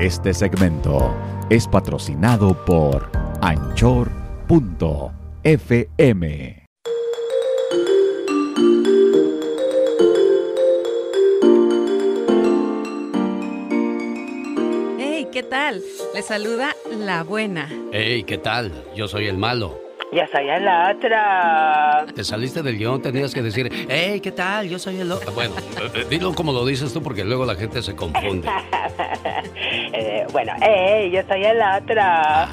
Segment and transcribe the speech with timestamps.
[0.00, 1.16] Este segmento
[1.48, 3.10] es patrocinado por
[3.40, 4.16] anchor.fm.
[14.98, 15.82] Hey, ¿qué tal?
[16.14, 17.66] Le saluda la buena.
[17.90, 18.70] Hey, ¿qué tal?
[18.94, 19.86] Yo soy el malo.
[20.12, 22.14] Ya soy el otro.
[22.14, 24.68] Te saliste del guion, tenías que decir, hey, ¿qué tal?
[24.68, 25.32] Yo soy el otro.
[25.32, 25.54] Bueno,
[25.94, 28.48] eh, dilo como lo dices tú porque luego la gente se confunde.
[30.26, 31.94] Eh, bueno, hey, yo soy el otro.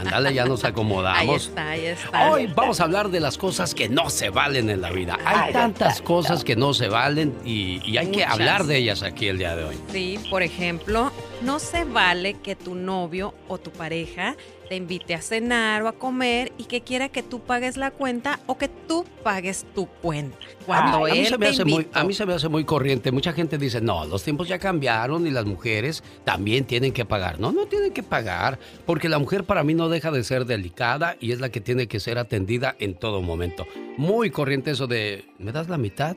[0.10, 1.20] Dale, ya nos acomodamos.
[1.20, 2.32] Ahí está, ahí está.
[2.32, 5.18] Hoy vamos a hablar de las cosas que no se valen en la vida.
[5.26, 9.28] Hay tantas cosas que no se valen y, y hay que hablar de ellas aquí
[9.28, 9.78] el día de hoy.
[9.92, 11.12] Sí, por ejemplo,
[11.44, 14.36] no se vale que tu novio o tu pareja
[14.70, 18.40] te invite a cenar o a comer y que quiera que tú pagues la cuenta
[18.48, 20.38] o que tú pagues tu cuenta.
[20.66, 23.12] Cuando a, mí se me hace muy, a mí se me hace muy corriente.
[23.12, 27.40] Mucha gente dice, no, los tiempos ya cambiaron y las mujeres también tienen que pagar.
[27.40, 31.18] No, no tienen que pagar, porque la mujer para mí no deja de ser delicada
[31.20, 33.68] y es la que tiene que ser atendida en todo momento.
[33.98, 36.16] Muy corriente eso de, ¿me das la mitad?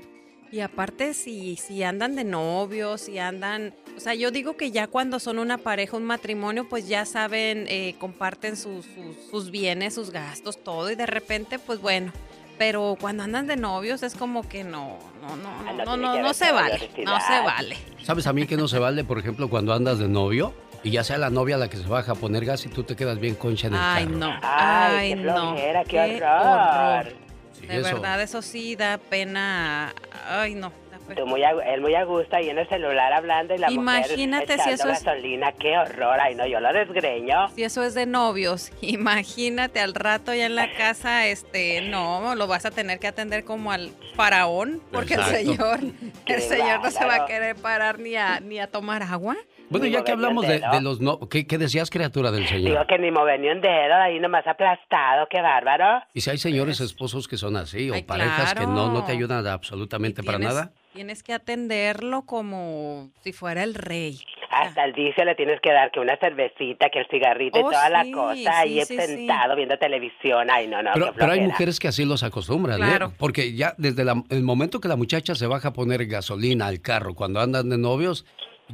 [0.56, 3.74] Y aparte, si, si andan de novios, si andan...
[3.94, 7.66] O sea, yo digo que ya cuando son una pareja, un matrimonio, pues ya saben,
[7.68, 10.90] eh, comparten sus, sus, sus bienes, sus gastos, todo.
[10.90, 12.10] Y de repente, pues bueno.
[12.56, 16.22] Pero cuando andan de novios es como que no, no, no, Ah, no, no no,
[16.22, 16.88] no, se vale.
[17.04, 17.76] No se vale.
[18.02, 21.04] ¿Sabes a mí que no se vale, por ejemplo, cuando andas de novio y ya
[21.04, 23.34] sea la novia la que se baja a poner gas y tú te quedas bien
[23.34, 24.16] concha en el Ay, carro?
[24.16, 24.30] no.
[24.40, 25.32] Ay, Ay, qué no.
[25.34, 27.25] flojera, qué horror.
[27.58, 27.84] Sí, De eso.
[27.94, 29.94] verdad, eso sí da pena.
[30.28, 30.72] Ay, no.
[31.14, 34.54] Tú muy a, él muy a gusto ahí en el celular hablando y la Imagínate
[34.56, 36.18] mujer si eso es- gasolina, qué horror.
[36.20, 37.48] Ay, no, yo lo desgreño.
[37.54, 42.46] Si eso es de novios, imagínate al rato ya en la casa, este, no, lo
[42.46, 45.36] vas a tener que atender como al faraón, porque Exacto.
[45.36, 45.78] el señor,
[46.24, 49.36] Qué el señor no se va a querer parar ni a, ni a tomar agua.
[49.68, 51.18] Bueno, Ni ya que hablamos de, de los no...
[51.28, 52.86] ¿qué, qué decías, criatura del Digo Señor?
[52.86, 56.02] que ni mover ni un dedo, ahí nomás aplastado, qué bárbaro.
[56.14, 59.06] Y si hay señores esposos que son así, o Ay, parejas que no, no te
[59.06, 59.12] claro.
[59.18, 60.70] ayudan absolutamente para tienes- nada.
[60.96, 64.18] Tienes que atenderlo como si fuera el rey.
[64.50, 67.70] Hasta el vicio le tienes que dar que una cervecita, que el cigarrito y Oh,
[67.70, 70.48] toda la cosa, sí, ahí sí, sentado viendo televisión.
[70.50, 72.86] Ay, no, no, Pero, pero hay mujeres que así los acostumbran, ¿eh?
[72.86, 73.12] Claro.
[73.18, 76.80] Porque ya desde la- el momento que la muchacha se baja a poner gasolina al
[76.80, 78.24] carro cuando andan de novios,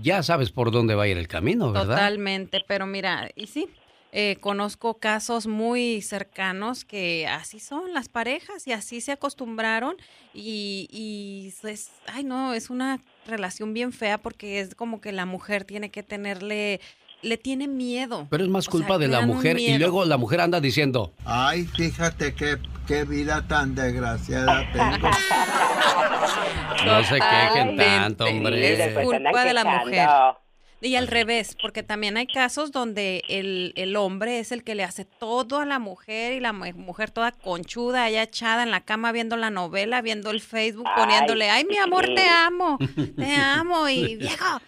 [0.00, 1.88] ya sabes por dónde va a ir el camino, ¿verdad?
[1.96, 3.68] Totalmente, pero mira, y sí,
[4.14, 9.96] eh, conozco casos muy cercanos que así son las parejas y así se acostumbraron
[10.34, 15.24] y, y es, ay no, es una relación bien fea porque es como que la
[15.24, 16.82] mujer tiene que tenerle,
[17.22, 18.26] le tiene miedo.
[18.28, 21.14] Pero es más O culpa sea, de la mujer y luego la mujer anda diciendo,
[21.24, 25.08] Ay, fíjate qué, qué vida tan desgraciada tengo.
[26.84, 28.76] no se quejen tanto, hombre.
[28.76, 29.86] después culpa de la quejando.
[29.86, 30.41] mujer.
[30.84, 34.82] Y al revés, porque también hay casos donde el, el hombre es el que le
[34.82, 38.80] hace todo a la mujer y la mu- mujer toda conchuda, allá echada en la
[38.80, 42.78] cama viendo la novela, viendo el Facebook, poniéndole, ay, mi amor, te amo,
[43.16, 44.60] te amo, y viejo,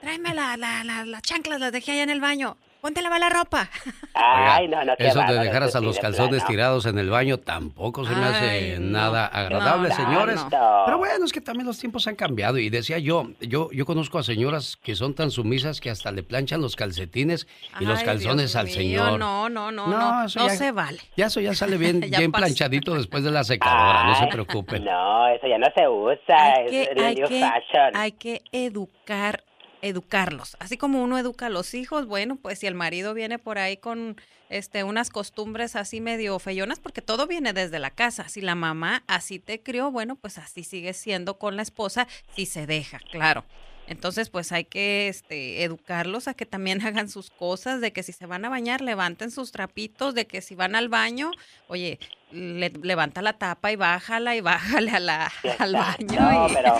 [0.00, 3.20] tráeme la, la, la- las chanclas, las dejé allá en el baño, ponte a lavar
[3.20, 3.68] la ropa.
[4.14, 7.38] Ay, no, no, Eso de bárbaro, dejar hasta sí, los calzones tirados en el baño
[7.38, 8.90] tampoco se me hace Ay, no.
[8.98, 10.36] nada agradable, No, señores.
[10.50, 10.82] no.
[10.86, 12.58] Pero bueno, es que también los tiempos han cambiado.
[12.58, 16.22] Y decía yo, yo, yo conozco a señoras que son tan sumisas que hasta le
[16.22, 17.46] planchan los calcetines
[17.80, 19.18] y los calzones Dios al mío, señor.
[19.18, 20.98] No, no, no, No, no, eso no ya- se vale.
[21.16, 24.84] Ya eso ya sale bien, Ya bien planchadito después de la secadora, no se preocupen.
[24.84, 27.90] No, eso ya no se usa, hay es que, el hay new que- fashion.
[27.96, 29.44] hay que educar,
[29.82, 30.56] educarlos.
[30.60, 33.76] Así como uno educa a los hijos, bueno, pues si el marido viene por ahí
[33.76, 38.28] con este unas costumbres así medio feyonas, porque todo viene desde la casa.
[38.28, 42.46] Si la mamá así te crió, bueno, pues así sigue siendo con la esposa, si
[42.46, 43.44] se deja, claro.
[43.86, 48.12] Entonces, pues hay que este, educarlos a que también hagan sus cosas, de que si
[48.12, 51.32] se van a bañar, levanten sus trapitos, de que si van al baño,
[51.66, 51.98] oye,
[52.32, 56.20] le- levanta la tapa y bájala y bájale a la, al baño.
[56.20, 56.74] No, y- pero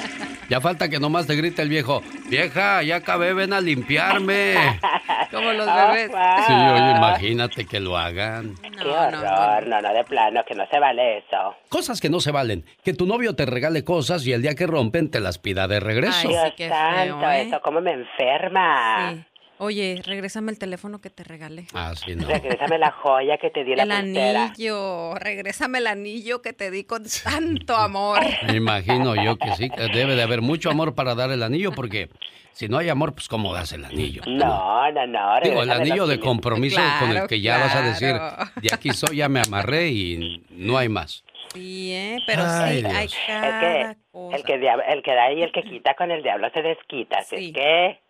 [0.48, 4.54] Ya falta que nomás te grite el viejo, vieja, ya acabé, ven a limpiarme.
[5.30, 6.08] Como los bebés.
[6.10, 6.18] wow.
[6.46, 8.54] Sí, oye, imagínate que lo hagan.
[8.62, 9.80] Qué No, no, horror, no.
[9.80, 11.54] no, no, de plano, que no se vale eso.
[11.68, 12.64] Cosas que no se valen.
[12.82, 15.78] Que tu novio te regale cosas y el día que rompen te las pida de
[15.78, 16.18] regreso.
[16.22, 17.42] Ay, Dios sí, qué santo, feo, ¿eh?
[17.42, 19.12] eso cómo me enferma.
[19.12, 19.24] Sí.
[19.62, 21.66] Oye, regrésame el teléfono que te regalé.
[21.74, 22.26] Ah, sí, no.
[22.26, 26.84] Regrésame la joya que te di la El anillo, regrésame el anillo que te di
[26.84, 28.20] con tanto amor.
[28.46, 31.72] Me imagino yo que sí, que debe de haber mucho amor para dar el anillo,
[31.72, 32.08] porque
[32.52, 34.22] si no hay amor, pues ¿cómo das el anillo?
[34.26, 35.40] No, no, no.
[35.42, 36.18] Digo, el anillo de 500.
[36.26, 38.14] compromiso con el que ya vas a decir,
[38.62, 41.22] de aquí soy, ya me amarré y no hay más.
[41.52, 42.16] Sí, ¿eh?
[42.26, 42.94] pero Ay, sí, Dios.
[42.94, 44.36] hay cada que cosa.
[44.36, 47.18] el que, el que da y el que quita con el diablo se desquita.
[47.18, 47.46] Así Sí.
[47.48, 48.00] es que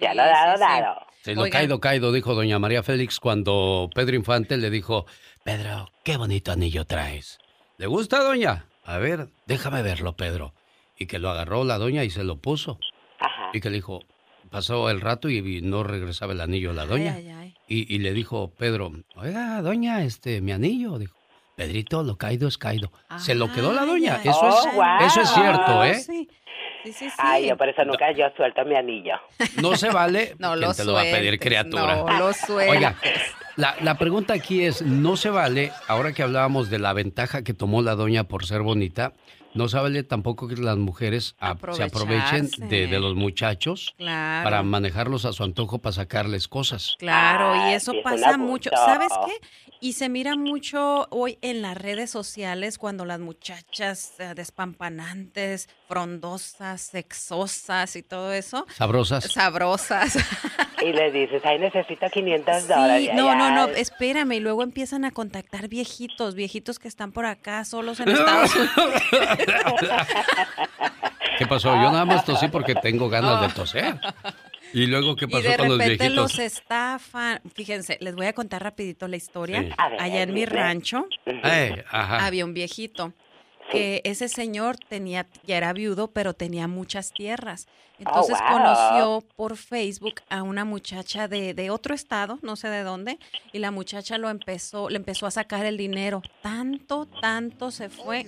[0.00, 0.80] ya lo dado, sí, sí.
[0.80, 1.06] dado.
[1.22, 5.06] Sí, lo caído, caído, dijo doña María Félix cuando Pedro Infante le dijo,
[5.42, 7.38] Pedro, qué bonito anillo traes.
[7.78, 8.66] ¿Le gusta, doña?
[8.84, 10.54] A ver, déjame verlo, Pedro.
[10.96, 12.78] Y que lo agarró la doña y se lo puso.
[13.18, 13.50] Ajá.
[13.52, 14.04] Y que le dijo,
[14.50, 17.18] pasó el rato y no regresaba el anillo a la doña.
[17.68, 20.98] Y, y, le dijo Pedro, oiga, doña, este, mi anillo.
[20.98, 21.16] Dijo,
[21.56, 22.92] Pedrito, lo caído es caído.
[23.18, 24.20] se lo quedó la doña.
[24.22, 24.66] Eso, es,
[25.06, 25.94] eso es cierto, ¿eh?
[25.94, 26.28] Sí.
[26.86, 27.16] Sí, sí, sí.
[27.18, 29.14] Ay, yo por eso nunca yo suelto mi anillo.
[29.60, 30.34] No se vale.
[30.38, 31.96] No ¿Quién lo te lo va a pedir, criatura?
[31.96, 32.76] No lo sueltes.
[32.76, 32.94] Oiga,
[33.56, 37.54] la, la pregunta aquí es, no se vale, ahora que hablábamos de la ventaja que
[37.54, 39.14] tomó la doña por ser bonita,
[39.54, 44.44] no se vale tampoco que las mujeres a- se aprovechen de, de los muchachos Claro.
[44.44, 46.94] para manejarlos a su antojo para sacarles cosas.
[46.98, 48.68] Claro, y Ay, eso pasa mucho.
[48.74, 49.48] ¿Sabes qué?
[49.80, 56.80] Y se mira mucho hoy en las redes sociales cuando las muchachas eh, despampanantes, frondosas,
[56.80, 58.66] sexosas y todo eso.
[58.74, 59.24] Sabrosas.
[59.24, 60.16] Sabrosas.
[60.82, 63.10] Y le dices, ay, necesito 500 Sí, dólares.
[63.14, 64.32] no, no, no, espérame.
[64.32, 69.02] Y luego empiezan a contactar viejitos, viejitos que están por acá solos en Estados Unidos.
[71.38, 71.70] ¿Qué pasó?
[71.74, 73.98] Yo nada más tosí porque tengo ganas de toser.
[74.72, 76.32] ¿Y luego qué Y pasó de con los repente viejitos?
[76.32, 77.40] los estafan.
[77.54, 79.62] Fíjense, les voy a contar rapidito la historia.
[79.62, 79.68] Sí.
[79.98, 82.26] Allá en mi rancho Eh, ajá.
[82.26, 83.12] había un viejito
[83.70, 87.66] que ese señor tenía, ya era viudo, pero tenía muchas tierras.
[87.98, 88.58] Entonces wow.
[88.58, 93.18] conoció por Facebook a una muchacha de, de otro estado, no sé de dónde,
[93.52, 96.22] y la muchacha lo empezó, le empezó a sacar el dinero.
[96.42, 98.26] Tanto, tanto se fue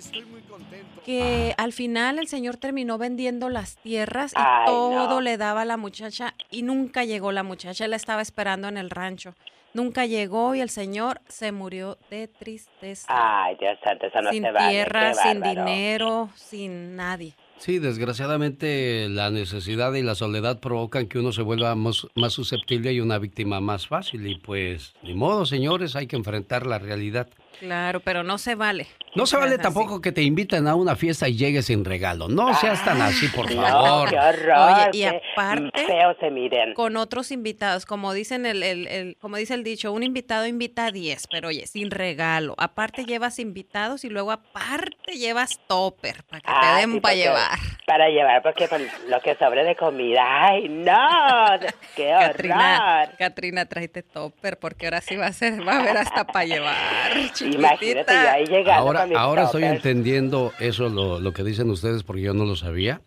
[1.04, 5.20] que al final el señor terminó vendiendo las tierras y Ay, todo no.
[5.20, 8.78] le daba a la muchacha y nunca llegó la muchacha, él la estaba esperando en
[8.78, 9.34] el rancho.
[9.78, 13.06] Nunca llegó y el señor se murió de tristeza.
[13.08, 14.70] Ay, Dios santo, eso no sin se vale.
[14.70, 15.64] tierra, sin bárbaro.
[15.70, 17.36] dinero, sin nadie.
[17.58, 22.92] Sí, desgraciadamente la necesidad y la soledad provocan que uno se vuelva más, más susceptible
[22.92, 24.26] y una víctima más fácil.
[24.26, 27.28] Y pues, ni modo, señores, hay que enfrentar la realidad.
[27.60, 28.88] Claro, pero no se vale.
[29.18, 29.62] No se vale así.
[29.62, 32.28] tampoco que te inviten a una fiesta y llegues sin regalo.
[32.28, 34.10] No seas tan así, por No, favor.
[34.10, 34.88] qué horror.
[34.88, 36.74] Oye, y aparte- Feo se miren.
[36.74, 40.86] Con otros invitados, como dicen el, el- el- como dice el dicho, un invitado invita
[40.86, 42.54] a 10, pero oye, sin regalo.
[42.58, 47.14] Aparte llevas invitados y luego aparte llevas topper para que te Ah, den sí, para
[47.14, 47.58] llevar.
[47.86, 50.22] Para llevar, porque por lo que sobre de comida.
[50.46, 50.94] Ay, no.
[51.96, 53.16] Qué horror.
[53.18, 56.76] Catrina, tráete topper porque ahora sí va a ser, va a haber hasta para llevar.
[57.16, 58.32] Imagínate yo chiquitita.
[58.32, 62.44] ahí llegando Ahora, ahora estoy entendiendo eso, lo, lo que dicen ustedes, porque yo no
[62.44, 63.00] lo sabía.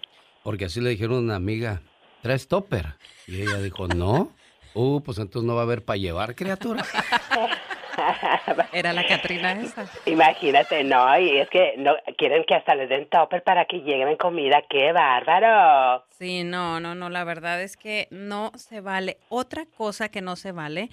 [0.44, 1.81] Porque así le dijeron a una amiga,
[2.21, 2.95] ¿traes topper?
[3.27, 4.31] Y ella dijo, no.
[4.74, 6.83] Uh, pues entonces no va a haber para llevar, criatura.
[8.71, 9.86] Era la Catrina esa.
[10.06, 14.15] Imagínate, no, y es que no quieren que hasta les den topper para que lleven
[14.15, 16.06] comida, qué bárbaro.
[16.18, 19.18] Sí, no, no, no, la verdad es que no se vale.
[19.30, 20.89] Otra cosa que no se vale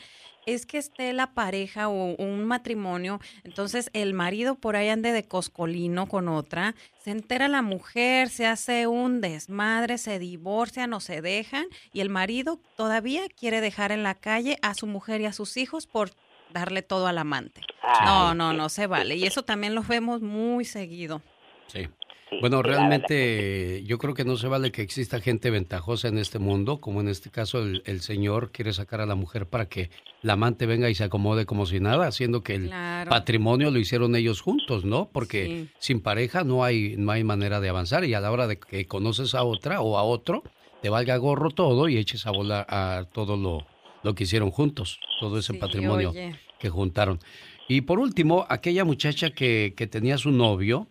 [0.54, 5.24] es que esté la pareja o un matrimonio, entonces el marido por ahí ande de
[5.24, 11.20] coscolino con otra, se entera la mujer, se hace un desmadre, se divorcian o se
[11.20, 15.32] dejan y el marido todavía quiere dejar en la calle a su mujer y a
[15.32, 16.12] sus hijos por
[16.52, 17.60] darle todo al amante.
[18.04, 19.16] No, no, no se vale.
[19.16, 21.20] Y eso también lo vemos muy seguido.
[21.66, 21.88] Sí.
[22.30, 26.38] Sí, Bueno, realmente yo creo que no se vale que exista gente ventajosa en este
[26.38, 29.90] mundo, como en este caso el, el señor quiere sacar a la mujer para que
[30.22, 33.10] la amante venga y se acomode como si nada, haciendo que el Claro.
[33.10, 35.10] patrimonio lo hicieron ellos juntos, ¿no?
[35.12, 35.68] Porque Sí.
[35.78, 38.86] sin pareja no hay, no hay manera de avanzar y a la hora de que
[38.86, 40.42] conoces a otra o a otro,
[40.82, 43.66] te valga gorro todo y eches a volar a todo lo,
[44.02, 46.34] lo que hicieron juntos, todo ese Sí, patrimonio oye.
[46.58, 47.18] que juntaron.
[47.68, 50.88] Y por último, aquella muchacha que, que tenía su novio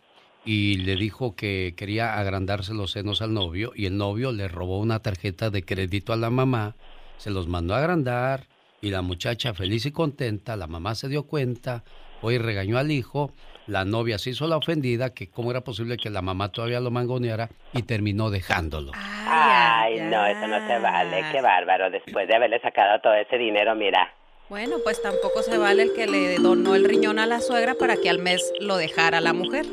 [0.48, 4.80] y le dijo que quería agrandarse los senos al novio y el novio le robó
[4.80, 6.78] una tarjeta de crédito a la mamá,
[7.18, 8.46] se los mandó a agrandar
[8.82, 11.84] y la muchacha feliz y contenta, la mamá se dio cuenta,
[12.22, 13.34] fue y regañó al hijo,
[13.68, 16.92] la novia se hizo la ofendida, que cómo era posible que la mamá todavía lo
[16.92, 18.94] mangoneara y terminó dejándolo.
[18.96, 21.90] Ay, no, eso no se vale, qué bárbaro.
[21.90, 24.14] Después de haberle sacado todo ese dinero, mira.
[24.48, 27.98] Bueno, pues tampoco se vale el que le donó el riñón a la suegra para
[27.98, 29.66] que al mes lo dejara la mujer.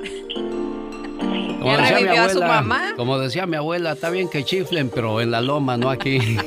[1.64, 2.92] Como decía mi revivió a su abuela, mamá.
[2.96, 6.18] como decía mi abuela, está bien que chiflen, pero en la loma, no aquí.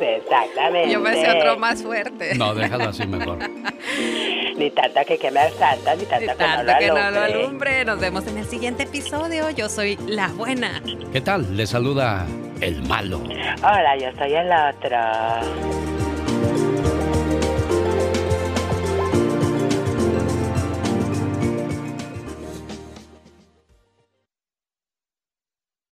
[0.00, 0.90] Exactamente.
[0.90, 2.34] Yo me sé otro más fuerte.
[2.34, 3.38] No, déjalo así mejor.
[4.56, 6.94] Ni tanto que queme al santa, ni tanto, Ni que tanto no lo que no
[6.94, 7.40] lo alumbre.
[7.40, 7.84] alumbre.
[7.84, 9.50] Nos vemos en el siguiente episodio.
[9.50, 10.80] Yo soy la buena.
[11.12, 11.56] ¿Qué tal?
[11.56, 12.24] Le saluda
[12.60, 13.20] el malo.
[13.58, 15.93] Hola, yo soy el otro.